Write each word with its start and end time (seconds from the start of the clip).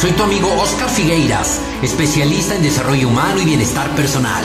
Soy 0.00 0.12
tu 0.12 0.22
amigo 0.22 0.48
Oscar 0.62 0.88
Figueiras, 0.88 1.60
especialista 1.82 2.54
en 2.54 2.62
desarrollo 2.62 3.08
humano 3.08 3.42
y 3.42 3.44
bienestar 3.44 3.90
personal. 3.96 4.44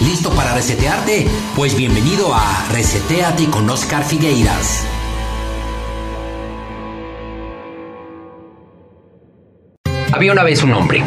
¿Listo 0.00 0.28
para 0.32 0.54
resetearte? 0.54 1.26
Pues 1.56 1.74
bienvenido 1.74 2.34
a 2.34 2.66
Reseteate 2.70 3.46
con 3.46 3.70
Oscar 3.70 4.04
Figueiras. 4.04 4.84
Había 10.12 10.32
una 10.32 10.42
vez 10.42 10.62
un 10.62 10.74
hombre 10.74 11.02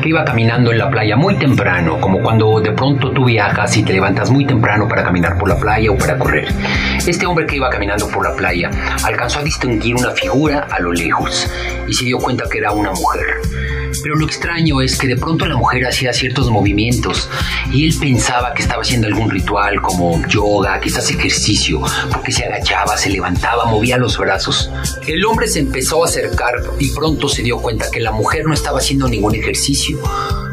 que 0.00 0.08
iba 0.08 0.24
caminando 0.24 0.72
en 0.72 0.78
la 0.78 0.90
playa 0.90 1.16
muy 1.16 1.36
temprano, 1.36 2.00
como 2.00 2.20
cuando 2.20 2.60
de 2.60 2.72
pronto 2.72 3.10
tú 3.12 3.24
viajas 3.24 3.76
y 3.76 3.82
te 3.82 3.92
levantas 3.92 4.30
muy 4.30 4.46
temprano 4.46 4.88
para 4.88 5.04
caminar 5.04 5.38
por 5.38 5.48
la 5.48 5.56
playa 5.56 5.90
o 5.90 5.96
para 5.96 6.18
correr. 6.18 6.48
Este 7.06 7.26
hombre 7.26 7.46
que 7.46 7.56
iba 7.56 7.68
caminando 7.70 8.08
por 8.08 8.24
la 8.24 8.34
playa 8.34 8.70
alcanzó 9.04 9.40
a 9.40 9.42
distinguir 9.42 9.96
una 9.96 10.10
figura 10.12 10.66
a 10.70 10.80
lo 10.80 10.92
lejos 10.92 11.50
y 11.86 11.92
se 11.92 12.04
dio 12.04 12.18
cuenta 12.18 12.44
que 12.50 12.58
era 12.58 12.72
una 12.72 12.92
mujer. 12.92 13.26
Pero 14.02 14.16
lo 14.16 14.26
extraño 14.26 14.80
es 14.80 14.98
que 14.98 15.06
de 15.06 15.16
pronto 15.16 15.46
la 15.46 15.56
mujer 15.56 15.86
hacía 15.86 16.12
ciertos 16.12 16.50
movimientos 16.50 17.28
y 17.72 17.86
él 17.86 17.94
pensaba 17.98 18.54
que 18.54 18.62
estaba 18.62 18.82
haciendo 18.82 19.06
algún 19.06 19.30
ritual 19.30 19.80
como 19.80 20.26
yoga, 20.26 20.80
quizás 20.80 21.10
ejercicio, 21.10 21.82
porque 22.12 22.32
se 22.32 22.44
agachaba, 22.44 22.96
se 22.96 23.10
levantaba, 23.10 23.66
movía 23.66 23.96
los 23.98 24.16
brazos. 24.18 24.70
El 25.06 25.24
hombre 25.24 25.48
se 25.48 25.60
empezó 25.60 26.02
a 26.04 26.06
acercar 26.06 26.54
y 26.78 26.90
pronto 26.90 27.28
se 27.28 27.42
dio 27.42 27.58
cuenta 27.58 27.90
que 27.90 28.00
la 28.00 28.12
mujer 28.12 28.46
no 28.46 28.54
estaba 28.54 28.78
haciendo 28.78 29.08
ningún 29.08 29.34
ejercicio. 29.34 29.98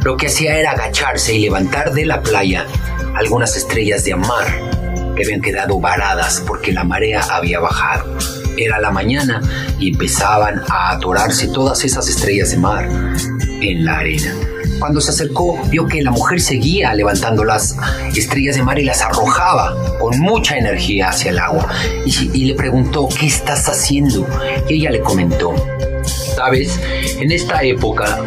Lo 0.04 0.18
que 0.18 0.28
hacía 0.28 0.58
era 0.58 0.72
agacharse 0.72 1.34
y 1.34 1.42
levantar 1.42 1.94
de 1.94 2.06
la 2.06 2.22
playa 2.22 2.66
algunas 3.16 3.56
estrellas 3.56 4.04
de 4.04 4.16
mar 4.16 4.48
que 5.16 5.24
habían 5.24 5.42
quedado 5.42 5.80
varadas 5.80 6.44
porque 6.46 6.72
la 6.72 6.84
marea 6.84 7.22
había 7.32 7.60
bajado. 7.60 8.16
Era 8.58 8.80
la 8.80 8.92
mañana 8.92 9.42
y 9.80 9.92
empezaban 9.92 10.62
a 10.70 10.92
atorarse 10.92 11.48
todas 11.48 11.84
esas 11.86 12.10
estrellas 12.10 12.52
de 12.52 12.58
mar 12.58 12.90
en 13.62 13.86
la 13.86 13.98
arena. 14.00 14.36
Cuando 14.80 15.02
se 15.02 15.12
acercó, 15.12 15.60
vio 15.70 15.88
que 15.88 16.02
la 16.02 16.12
mujer 16.12 16.40
seguía 16.40 16.94
levantando 16.94 17.44
las 17.44 17.76
estrellas 18.16 18.56
de 18.56 18.64
mar 18.64 18.78
y 18.78 18.84
las 18.84 19.02
arrojaba 19.02 19.76
con 20.00 20.20
mucha 20.20 20.58
energía 20.58 21.10
hacia 21.10 21.32
el 21.32 21.40
agua. 21.40 21.68
Y, 22.06 22.46
le 22.46 22.54
preguntó, 22.54 23.08
¿qué 23.20 23.26
estás 23.26 23.68
haciendo? 23.70 24.28
Ella 24.70 24.92
le 24.92 25.02
comentó, 25.02 25.54
sabes, 26.36 26.80
en 27.20 27.32
esta 27.32 27.64
época 27.64 28.20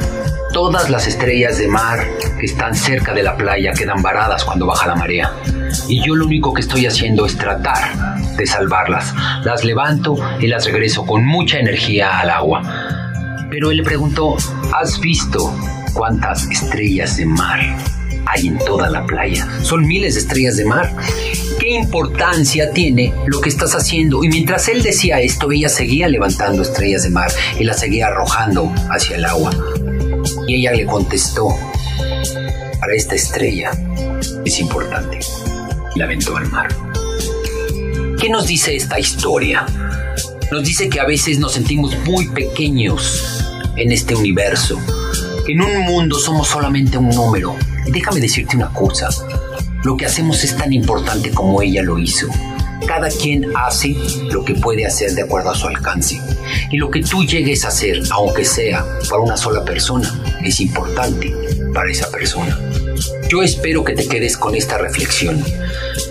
todas 0.53 0.91
las 0.91 1.07
estrellas 1.07 1.59
de 1.59 1.69
mar 1.69 2.07
que 2.39 2.47
están 2.47 2.75
cerca 2.75 3.15
de 3.15 3.23
la 3.23 3.37
playa 3.37 3.73
quedan 3.73 4.03
varadas 4.03 4.45
cuando 4.45 4.67
baja 4.67 4.87
la 4.87 4.97
marea. 4.97 5.33
Y 5.89 6.05
yo 6.05 6.17
lo 6.17 6.27
único 6.27 6.53
que 6.53 6.63
estoy 6.63 6.87
haciendo 6.87 7.27
es 7.27 7.37
tratar 7.37 8.17
de 8.37 8.47
salvarlas. 8.47 9.15
Las 9.45 9.65
levanto 9.65 10.17
y 10.41 10.47
las 10.47 10.65
regreso 10.65 11.07
con 11.07 11.25
mucha 11.25 11.59
energía 11.59 12.19
al 12.19 12.31
agua. 12.31 12.63
Pero 13.51 13.71
él 13.71 13.79
le 13.79 13.83
preguntó, 13.83 14.37
¿has 14.73 15.01
visto 15.01 15.55
cuántas 15.93 16.49
estrellas 16.51 17.17
de 17.17 17.27
mar 17.27 17.61
hay 18.27 18.49
en 18.49 18.59
toda 18.59 18.89
la 18.89 19.05
playa? 19.07 19.47
Son 19.63 19.87
miles 19.87 20.15
de 20.15 20.21
estrellas 20.21 20.57
de 20.57 20.65
mar. 20.65 20.93
¿Qué 21.59 21.71
importancia 21.71 22.73
tiene 22.73 23.13
lo 23.27 23.41
que 23.41 23.49
estás 23.49 23.75
haciendo? 23.75 24.25
Y 24.25 24.29
mientras 24.29 24.69
él 24.69 24.83
decía 24.83 25.21
esto, 25.21 25.51
ella 25.53 25.69
seguía 25.69 26.09
levantando 26.09 26.63
estrellas 26.63 27.03
de 27.03 27.11
mar 27.11 27.31
y 27.59 27.65
las 27.65 27.81
seguía 27.81 28.07
arrojando 28.07 28.73
hacia 28.91 29.17
el 29.17 29.25
agua. 29.25 29.51
Y 30.47 30.57
ella 30.57 30.73
le 30.73 30.87
contestó, 30.87 31.49
para 32.81 32.95
esta 32.95 33.15
estrella 33.15 33.71
es 34.45 34.59
importante. 34.59 35.21
Y 35.95 35.99
la 35.99 36.07
aventó 36.07 36.37
al 36.37 36.49
mar. 36.49 36.69
¿Qué 38.21 38.29
nos 38.29 38.47
dice 38.47 38.75
esta 38.75 38.99
historia? 38.99 39.67
Nos 40.51 40.65
dice 40.65 40.89
que 40.89 41.01
a 41.01 41.07
veces 41.07 41.39
nos 41.39 41.53
sentimos 41.53 41.97
muy 42.01 42.29
pequeños 42.29 43.45
en 43.77 43.93
este 43.93 44.15
universo. 44.15 44.79
En 45.47 45.63
un 45.63 45.81
mundo 45.83 46.19
somos 46.19 46.49
solamente 46.49 46.99
un 46.99 47.11
número. 47.11 47.57
Y 47.87 47.91
déjame 47.91 48.21
decirte 48.21 48.57
una 48.57 48.73
cosa. 48.73 49.09
Lo 49.85 49.97
que 49.97 50.07
hacemos 50.07 50.45
es 50.45 50.57
tan 50.57 50.73
importante 50.73 51.31
como 51.31 51.63
ella 51.63 51.83
lo 51.83 51.99
hizo. 51.99 52.29
Cada 52.87 53.09
quien 53.09 53.47
hace 53.57 53.95
lo 54.31 54.45
que 54.45 54.55
puede 54.55 54.87
hacer 54.87 55.13
de 55.13 55.23
acuerdo 55.23 55.51
a 55.51 55.55
su 55.55 55.69
alcance. 55.69 56.21
Y 56.71 56.77
lo 56.77 56.91
que 56.91 57.03
tú 57.03 57.25
llegues 57.25 57.65
a 57.65 57.69
hacer, 57.69 58.01
aunque 58.11 58.45
sea 58.45 58.85
para 59.09 59.23
una 59.23 59.37
sola 59.37 59.65
persona, 59.65 60.13
es 60.43 60.61
importante 60.61 61.35
para 61.73 61.91
esa 61.91 62.11
persona. 62.11 62.59
Yo 63.29 63.43
espero 63.43 63.85
que 63.85 63.95
te 63.95 64.09
quedes 64.09 64.37
con 64.37 64.55
esta 64.55 64.79
reflexión. 64.79 65.43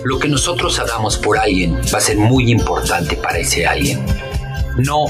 Lo 0.04 0.18
que 0.18 0.28
nosotros 0.28 0.78
hagamos 0.78 1.18
por 1.18 1.38
alguien 1.38 1.76
va 1.92 1.98
a 1.98 2.00
ser 2.00 2.16
muy 2.16 2.50
importante 2.50 3.16
para 3.16 3.38
ese 3.38 3.66
alguien. 3.66 4.04
No 4.76 5.06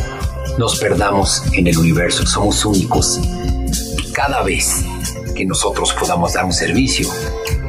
nos 0.58 0.78
perdamos 0.78 1.42
en 1.52 1.66
el 1.68 1.78
universo, 1.78 2.26
somos 2.26 2.64
únicos. 2.64 3.20
Y 3.98 4.12
cada 4.12 4.42
vez 4.42 4.84
que 5.36 5.44
nosotros 5.44 5.92
podamos 5.92 6.32
dar 6.32 6.44
un 6.44 6.52
servicio, 6.52 7.08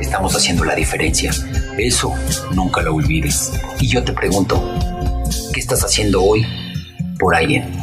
estamos 0.02 0.36
haciendo 0.36 0.66
la 0.66 0.76
diferencia. 0.76 1.32
Eso 1.78 2.14
nunca 2.54 2.82
lo 2.82 2.96
olvides. 2.96 3.52
Y 3.80 3.88
yo 3.88 4.04
te 4.04 4.14
pregunto, 4.14 4.62
¿qué 5.54 5.60
estás 5.60 5.84
haciendo 5.84 6.24
hoy 6.24 6.46
por 7.18 7.36
alguien? 7.36 7.81